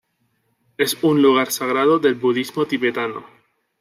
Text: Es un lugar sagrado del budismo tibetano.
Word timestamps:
Es 0.79 0.97
un 1.03 1.21
lugar 1.21 1.51
sagrado 1.51 1.99
del 1.99 2.15
budismo 2.15 2.65
tibetano. 2.65 3.23